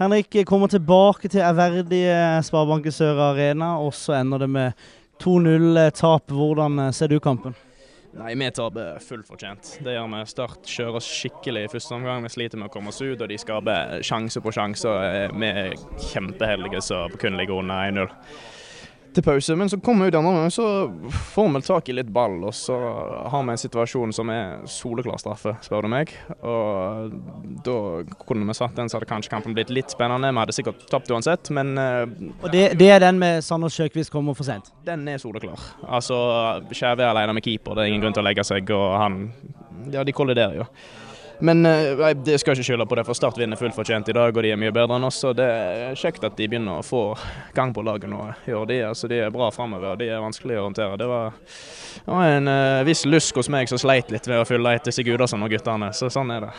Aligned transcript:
Henrik 0.00 0.46
kommer 0.48 0.66
tilbake 0.72 1.28
til 1.28 1.42
ærverdige 1.44 2.40
Sparebanken 2.42 2.92
Sør 2.92 3.18
Arena, 3.20 3.74
og 3.84 3.92
så 3.92 4.14
ender 4.16 4.40
det 4.40 4.46
med 4.48 4.72
2-0-tap. 5.20 6.32
Hvordan 6.32 6.86
ser 6.96 7.12
du 7.12 7.18
kampen? 7.20 7.52
Nei, 8.16 8.32
vi 8.32 8.48
taper 8.56 8.96
fullt 9.04 9.28
fortjent. 9.28 9.74
Det 9.84 9.92
gjør 9.92 10.08
vi. 10.14 10.22
Start 10.26 10.64
kjører 10.64 10.96
oss 11.02 11.10
skikkelig 11.18 11.66
i 11.66 11.70
første 11.74 11.98
omgang. 11.98 12.24
Vi 12.24 12.32
sliter 12.32 12.56
med 12.56 12.70
å 12.70 12.72
komme 12.72 12.88
oss 12.94 13.02
ut, 13.02 13.20
og 13.20 13.28
de 13.28 13.36
skaper 13.38 14.00
sjanse 14.08 14.40
på 14.40 14.54
sjanse. 14.56 14.94
Vi 15.36 15.52
er 15.52 15.76
kjempeheldige 16.08 16.80
som 16.88 17.20
kun 17.20 17.36
ligger 17.36 17.60
under 17.60 17.92
1-0 17.92 18.08
til 19.16 19.24
pause. 19.26 19.56
Men 19.58 19.70
så 19.72 19.78
kommer 19.82 20.08
ut 20.08 20.14
i 20.14 20.18
andre 20.18 20.30
omgang, 20.32 20.52
så 20.54 20.66
får 21.32 21.48
vi 21.54 21.62
tak 21.66 21.88
i 21.90 21.96
litt 21.96 22.12
ball. 22.14 22.38
Og 22.48 22.54
så 22.56 22.76
har 23.32 23.44
vi 23.46 23.54
en 23.54 23.60
situasjon 23.60 24.14
som 24.16 24.30
er 24.32 24.62
soleklar 24.70 25.20
straffe, 25.22 25.54
spør 25.64 25.86
du 25.86 25.90
meg. 25.92 26.12
Og 26.40 27.16
da 27.66 27.76
kunne 28.26 28.48
vi 28.48 28.56
satt 28.58 28.76
den, 28.78 28.90
så 28.90 28.98
hadde 28.98 29.10
kanskje 29.10 29.32
kampen 29.34 29.56
blitt 29.56 29.72
litt 29.74 29.92
spennende. 29.92 30.32
Vi 30.32 30.42
hadde 30.42 30.56
sikkert 30.56 30.86
tapt 30.92 31.10
uansett, 31.10 31.52
men 31.56 31.74
eh, 31.80 32.04
Og 32.40 32.48
det, 32.54 32.64
det 32.80 32.90
er 32.94 33.04
den 33.04 33.20
med 33.20 33.44
Sanders 33.46 33.76
Sjøkvist 33.78 34.12
kommer 34.14 34.36
for 34.38 34.48
sent? 34.48 34.72
Den 34.86 35.06
er 35.10 35.20
soleklar. 35.22 35.60
Altså, 35.86 36.16
Skjæve 36.72 37.04
er 37.04 37.12
alene 37.12 37.36
med 37.36 37.46
keeper, 37.46 37.76
det 37.76 37.84
er 37.84 37.92
ingen 37.92 38.04
grunn 38.04 38.16
til 38.16 38.24
å 38.24 38.28
legge 38.30 38.46
seg, 38.46 38.70
og 38.76 38.88
han 39.00 39.22
Ja, 39.90 40.02
de 40.04 40.12
kolliderer 40.12 40.58
jo. 40.60 40.66
Men 41.40 41.62
nei, 41.64 42.12
det 42.20 42.36
skal 42.40 42.56
ikke 42.56 42.66
skylde 42.66 42.86
på 42.88 42.96
det, 42.98 43.04
for 43.08 43.16
Start 43.16 43.38
vinner 43.40 43.56
fullt 43.56 43.76
fortjent 43.76 44.08
i 44.12 44.14
dag, 44.16 44.36
og 44.36 44.44
de 44.44 44.50
er 44.52 44.58
mye 44.60 44.72
bedre 44.74 44.98
enn 44.98 45.06
oss. 45.08 45.22
og 45.24 45.38
Det 45.38 45.46
er 45.46 45.96
kjekt 45.98 46.24
at 46.26 46.36
de 46.36 46.48
begynner 46.50 46.80
å 46.80 46.84
få 46.84 47.02
gang 47.56 47.72
på 47.72 47.84
laget 47.86 48.10
nå. 48.12 48.20
Gjør 48.44 48.66
de, 48.68 48.76
altså, 48.90 49.08
de 49.08 49.22
er 49.24 49.32
bra 49.32 49.48
framover, 49.54 49.96
de 50.00 50.10
er 50.12 50.20
vanskelig 50.20 50.58
å 50.60 50.66
håndtere. 50.66 50.98
Det 51.00 51.08
var, 51.08 51.38
det 52.04 52.12
var 52.12 52.34
en 52.34 52.50
uh, 52.52 52.82
viss 52.84 53.06
lusk 53.08 53.40
hos 53.40 53.48
meg 53.52 53.70
som 53.72 53.80
sleit 53.80 54.12
litt 54.12 54.28
ved 54.28 54.42
å 54.42 54.46
fylle 54.48 54.74
etter 54.76 54.94
Sigurdarsson 54.94 55.40
og 55.46 55.52
guttene, 55.54 55.90
så 55.96 56.10
sånn 56.12 56.34
er 56.34 56.44
det. 56.44 56.52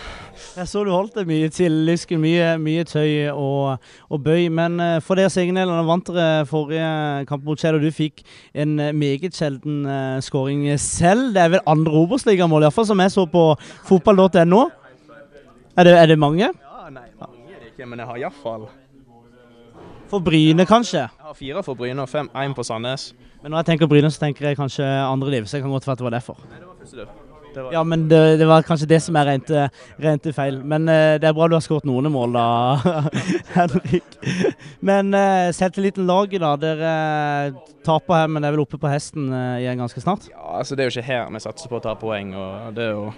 Jeg 0.58 0.72
så 0.74 0.84
du 0.88 0.92
holdt 0.96 1.20
det 1.20 1.28
mye 1.30 1.54
til 1.54 1.78
lysken, 1.86 2.22
mye, 2.24 2.56
mye 2.62 2.88
tøy 2.90 3.30
og, 3.36 3.86
og, 4.10 4.18
bøy. 4.26 4.50
Men 4.50 4.82
uh, 4.82 4.98
for 5.06 5.22
dere 5.22 5.32
Signelene 5.34 5.86
vant 5.88 6.10
dere 6.10 6.50
forrige 6.50 6.90
kamp 7.30 7.46
mot 7.46 7.62
Kjell, 7.62 7.78
og 7.78 7.86
du 7.86 7.94
fikk 7.94 8.26
en 8.58 8.80
meget 8.98 9.38
sjelden 9.38 9.86
uh, 9.86 10.18
skåring 10.26 10.66
selv. 10.82 11.36
Det 11.38 11.46
er 11.46 11.56
vel 11.58 11.66
andre 11.70 12.02
Obos-ligamål, 12.02 12.66
iallfall 12.66 12.90
som 12.90 13.06
jeg 13.06 13.14
så 13.14 13.30
på 13.30 13.52
fotball.no. 13.86 14.71
Er 15.78 15.84
det, 15.88 15.94
er 15.98 16.06
det 16.12 16.20
mange? 16.20 16.48
Ja, 16.52 16.90
nei, 16.92 17.08
mange 17.20 17.54
er 17.56 17.60
det 17.62 17.72
ikke, 17.72 17.86
men 17.88 18.00
jeg 18.02 18.08
har 18.10 18.18
iallfall 18.26 18.68
For 20.12 20.20
Bryne, 20.20 20.66
kanskje? 20.68 21.06
Jeg 21.06 21.28
har 21.28 21.38
fire 21.38 21.64
for 21.64 21.80
Bryne 21.80 22.04
og 22.04 22.10
fem, 22.12 22.28
én 22.36 22.56
på 22.58 22.64
Sandnes. 22.68 23.14
Men 23.42 23.54
når 23.54 23.62
jeg 23.62 23.70
tenker 23.72 23.88
Bryne, 23.88 24.12
så 24.12 24.20
tenker 24.26 24.50
jeg 24.50 24.58
kanskje 24.60 24.84
andre 24.84 25.32
liv, 25.32 25.48
så 25.48 25.58
jeg 25.58 25.64
kan 25.64 25.72
godt 25.72 25.88
være 25.88 25.96
at 25.96 26.02
det 26.04 26.08
var 26.10 26.16
derfor. 26.18 26.42
Nei, 26.50 26.60
det 26.60 26.68
var 26.68 26.76
første 26.82 26.98
dør. 27.00 27.14
Var... 27.56 27.72
Ja, 27.76 27.84
men 27.84 28.08
det, 28.12 28.22
det, 28.42 28.48
var 28.50 28.66
kanskje 28.68 28.90
det 28.92 29.02
som 29.06 29.18
er 29.20 29.30
rent, 29.34 29.52
rent 30.02 30.30
feil. 30.36 30.62
Men 30.64 30.90
uh, 30.90 31.18
det 31.22 31.30
er 31.30 31.36
bra 31.38 31.50
du 31.52 31.58
har 31.58 31.66
skåret 31.66 31.88
noen 31.90 32.12
mål, 32.14 32.38
da, 32.38 32.48
Henrik. 33.58 34.18
Men 34.80 35.14
uh, 35.16 35.52
selvtilliten 35.56 36.08
laget, 36.10 36.42
da. 36.44 36.56
Dere 36.62 36.92
uh, 37.54 37.78
taper 37.86 38.22
her, 38.22 38.30
men 38.32 38.46
er 38.46 38.56
vel 38.56 38.66
oppe 38.66 38.80
på 38.82 38.92
hesten 38.92 39.32
uh, 39.34 39.58
igjen 39.62 39.82
ganske 39.82 40.04
snart? 40.04 40.30
Ja, 40.32 40.58
altså 40.62 40.78
Det 40.78 40.86
er 40.86 40.92
jo 40.92 40.98
ikke 40.98 41.10
her 41.10 41.32
vi 41.32 41.44
satser 41.44 41.72
på 41.72 41.82
å 41.82 41.84
ta 41.84 41.96
poeng. 42.00 42.36
og 42.38 42.78
det 42.78 42.90
er 42.90 42.96
jo 42.96 43.10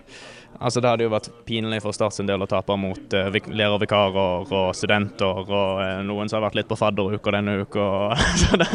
Altså 0.59 0.81
Det 0.81 0.89
hadde 0.89 1.05
jo 1.07 1.11
vært 1.13 1.29
pinlig 1.47 1.81
for 1.83 1.95
Start 1.95 2.15
sin 2.15 2.29
del 2.29 2.43
å 2.43 2.47
tape 2.49 2.75
mot 2.79 3.15
uh, 3.17 3.37
lærervikarer 3.49 4.53
og 4.53 4.75
studenter 4.77 5.41
og 5.43 5.81
uh, 5.81 6.01
noen 6.05 6.29
som 6.29 6.39
har 6.39 6.47
vært 6.47 6.59
litt 6.61 6.69
på 6.69 6.77
fadderuka 6.79 7.33
denne 7.35 7.57
uka. 7.63 7.87
så 8.41 8.59
det, 8.61 8.69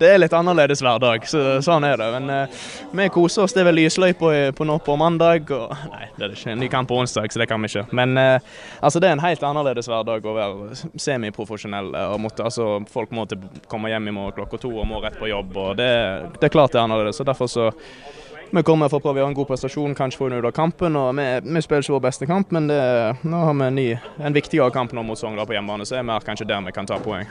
det, 0.00 0.10
er 0.10 0.20
litt 0.20 0.34
annerledes 0.36 0.82
hver 0.84 1.00
dag, 1.02 1.24
så 1.28 1.60
sånn 1.64 1.86
er 1.86 2.00
det. 2.00 2.10
Men 2.18 2.30
uh, 2.32 2.64
vi 2.98 3.08
koser 3.14 3.46
oss. 3.46 3.54
Det 3.54 3.62
er 3.62 3.70
vel 3.70 3.80
lysløypa 3.82 4.32
på 4.56 4.66
nå 4.68 4.78
på 4.86 4.96
mandag. 5.00 5.50
Og, 5.54 5.74
nei, 5.92 6.08
det 6.16 6.26
er 6.26 6.36
ikke 6.36 6.54
en 6.54 6.62
ny 6.62 6.70
kamp 6.72 6.90
på 6.90 6.98
onsdag, 7.02 7.30
så 7.32 7.42
det 7.42 7.48
kan 7.50 7.62
vi 7.62 7.70
ikke. 7.72 7.86
Men 7.96 8.16
altså 8.18 9.00
det 9.02 9.10
er 9.10 9.16
en 9.18 9.24
helt 9.24 9.44
annerledes 9.46 9.88
hverdag 9.90 10.26
å 10.26 10.36
være 10.36 10.80
semiprofesjonell. 11.00 11.94
altså 11.94 12.68
Folk 12.90 13.14
må 13.14 13.26
til, 13.30 13.44
komme 13.70 13.92
hjem 13.92 14.10
i 14.10 14.16
morgen 14.16 14.36
klokka 14.38 14.60
to 14.62 14.72
og 14.74 14.88
må 14.88 15.00
rett 15.04 15.18
på 15.20 15.30
jobb. 15.30 15.56
og 15.56 15.76
Det, 15.80 15.90
det 16.40 16.48
er 16.48 16.54
klart 16.54 16.72
det 16.74 16.80
er 16.82 16.86
annerledes. 16.88 17.16
så 17.20 17.26
derfor 17.26 17.50
så 17.50 17.70
vi 18.54 18.62
kommer 18.62 18.86
for 18.86 19.00
å 19.00 19.02
prøve 19.02 19.18
å 19.18 19.22
gjøre 19.24 19.32
en 19.32 19.34
god 19.34 19.48
prestasjon, 19.48 19.94
kanskje 19.98 20.20
få 20.20 20.28
ut 20.30 20.46
av 20.46 20.52
kampen. 20.54 20.94
og 20.94 21.16
Vi, 21.18 21.24
vi 21.42 21.62
spiller 21.64 21.82
ikke 21.82 21.96
vår 21.96 22.04
beste 22.04 22.28
kamp, 22.30 22.52
men 22.54 22.68
det, 22.70 22.78
nå 23.26 23.40
har 23.48 23.56
vi 23.58 23.66
en, 23.66 23.74
ny, 23.80 23.86
en 24.22 24.36
viktigere 24.36 24.70
kamp 24.74 24.94
nå 24.94 25.02
mot 25.02 25.18
Sogndal 25.18 25.48
på 25.48 25.56
hjemmebane, 25.56 25.86
så 25.88 25.98
er 25.98 26.06
vi 26.06 26.18
kanskje 26.22 26.46
der 26.46 26.62
vi 26.68 26.74
kan 26.76 26.86
ta 26.86 27.00
poeng. 27.02 27.26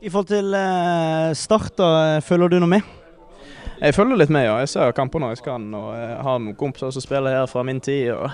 I 0.00 0.08
forhold 0.08 0.30
til 0.30 0.56
eh, 0.56 1.34
Start, 1.36 1.74
da, 1.76 2.20
følger 2.24 2.54
du 2.54 2.60
noe 2.62 2.72
med? 2.78 2.99
Jeg 3.80 3.96
følger 3.96 4.18
litt 4.20 4.32
med, 4.32 4.44
ja. 4.44 4.58
Jeg 4.60 4.68
ser 4.74 4.92
kamper 4.92 5.22
når 5.22 5.34
jeg 5.34 5.40
skal. 5.40 5.64
og 5.72 5.90
Jeg 5.96 6.16
har 6.26 6.40
noen 6.42 6.56
kompiser 6.60 6.92
som 6.92 7.04
spiller 7.04 7.40
her 7.40 7.46
fra 7.48 7.64
min 7.64 7.80
tid. 7.80 8.12
og 8.12 8.28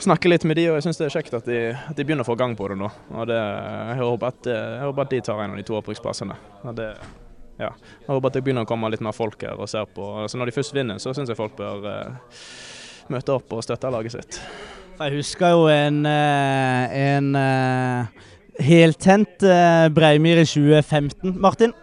snakker 0.00 0.32
litt 0.32 0.44
med 0.48 0.56
de, 0.56 0.68
og 0.70 0.78
jeg 0.78 0.86
syns 0.86 1.00
det 1.00 1.08
er 1.08 1.14
kjekt 1.18 1.34
at 1.36 1.48
de, 1.48 1.58
at 1.74 1.96
de, 1.96 2.04
begynner 2.06 2.24
å 2.24 2.30
få 2.30 2.36
gang 2.40 2.54
på 2.56 2.70
det 2.72 2.78
nå. 2.80 2.88
og 3.12 3.26
det, 3.28 3.36
jeg, 3.36 3.98
håper 4.00 4.30
at, 4.30 4.46
jeg, 4.48 4.78
håper 4.86 5.04
at, 5.04 5.10
de 5.10 5.20
tar 5.26 5.42
en 5.44 5.52
av 5.52 5.60
de 5.60 5.64
to 5.68 5.76
opprykksplassene. 5.76 6.36
Det, 6.78 6.86
ja, 7.60 7.68
jeg 7.74 8.08
håper 8.08 8.30
at 8.30 8.38
det 8.38 8.44
begynner 8.46 8.64
å 8.64 8.70
komme 8.70 8.88
litt 8.92 9.04
mer 9.04 9.16
folk 9.16 9.44
her 9.44 9.60
og 9.60 9.68
ser 9.68 9.90
på. 9.92 10.06
Så 10.30 10.40
når 10.40 10.48
de 10.50 10.56
først 10.56 10.76
vinner, 10.76 11.02
så 11.02 11.12
syns 11.16 11.32
jeg 11.32 11.36
folk 11.36 11.58
bør 11.58 11.84
uh, 11.84 12.40
møte 13.12 13.36
opp 13.36 13.52
og 13.56 13.64
støtte 13.66 13.92
laget 13.92 14.16
sitt. 14.16 14.40
Jeg 15.00 15.16
husker 15.18 15.52
jo 15.56 15.68
en, 15.72 16.00
uh, 16.08 16.96
en 16.96 17.30
uh, 17.36 18.26
heltent 18.64 19.48
Breimyr 19.96 20.40
i 20.40 20.48
2015. 20.48 21.36
Martin? 21.36 21.76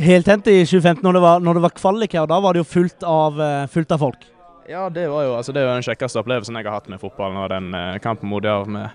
Heltent 0.00 0.46
i 0.48 0.62
2015 0.64 1.02
når 1.04 1.18
det 1.18 1.24
var, 1.24 1.42
når 1.44 1.58
det 1.58 1.64
var 1.66 1.74
kvalik 1.76 2.14
her, 2.16 2.28
da 2.30 2.38
var 2.40 2.54
det 2.54 2.62
jo 2.62 2.68
fullt 2.68 3.04
av, 3.06 3.40
fullt 3.70 3.92
av 3.92 4.06
folk. 4.06 4.28
Ja, 4.68 4.90
det 4.90 5.08
var 5.08 5.24
jo 5.26 5.34
altså, 5.36 5.52
det 5.52 5.64
var 5.66 5.74
den 5.74 5.84
kjekkeste 5.84 6.20
opplevelsen 6.22 6.56
jeg 6.56 6.66
har 6.68 6.76
hatt 6.78 6.90
med 6.90 7.00
fotballen. 7.02 7.38
og 7.42 7.50
Den 7.50 7.74
eh, 7.74 7.98
kampen 8.02 8.30
mot 8.30 8.44
Jerv 8.44 8.70
med 8.70 8.94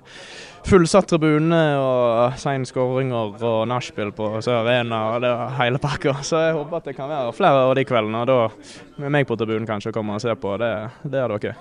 fullsatt 0.67 1.09
tribune 1.11 1.59
og 1.79 2.39
sein 2.39 2.65
skåringer 2.67 3.35
og 3.45 3.59
nachspiel 3.69 4.13
på 4.15 4.31
Sør 4.43 4.61
Arena. 4.63 5.01
og 5.13 5.21
det 5.23 5.31
var 5.35 5.55
hele 5.59 5.81
pakka. 5.83 6.17
Så 6.29 6.41
jeg 6.45 6.55
håper 6.57 6.79
at 6.79 6.91
det 6.91 6.95
kan 6.97 7.11
være 7.11 7.35
flere 7.35 7.65
av 7.67 7.75
de 7.75 7.87
kveldene. 7.87 8.23
Og 8.23 8.31
da 8.31 9.01
med 9.03 9.17
meg 9.19 9.27
på 9.27 9.37
tribunen 9.39 9.67
kanskje 9.67 9.95
kommer 9.95 10.17
og 10.17 10.23
ser 10.23 10.39
på. 10.39 10.55
Det, 10.61 10.71
det 11.03 11.23
er 11.23 11.35
ok. 11.35 11.51